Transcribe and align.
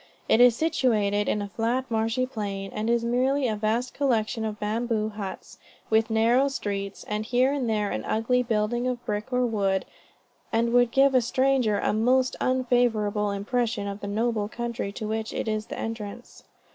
It 0.27 0.41
is 0.41 0.55
situated 0.55 1.29
in 1.29 1.43
a 1.43 1.47
flat, 1.47 1.85
marshy 1.91 2.25
plain, 2.25 2.71
and 2.73 2.89
is 2.89 3.03
merely 3.05 3.47
a 3.47 3.55
vast 3.55 3.93
collection 3.93 4.43
of 4.43 4.59
bamboo 4.59 5.09
huts, 5.09 5.59
with 5.91 6.09
narrow 6.09 6.47
streets, 6.47 7.03
and 7.03 7.23
here 7.23 7.53
and 7.53 7.69
there 7.69 7.91
an 7.91 8.03
ugly 8.05 8.41
building 8.41 8.87
of 8.87 9.05
brick 9.05 9.31
or 9.31 9.45
wood, 9.45 9.85
and 10.51 10.73
would 10.73 10.89
give 10.89 11.13
a 11.13 11.21
stranger 11.21 11.77
a 11.77 11.93
most 11.93 12.35
unfavorable 12.41 13.29
impression 13.29 13.85
of 13.87 13.99
the 13.99 14.07
noble 14.07 14.47
country 14.49 14.91
to 14.93 15.07
which 15.07 15.33
it 15.33 15.47
is 15.47 15.67
the 15.67 15.77
entrance. 15.77 16.45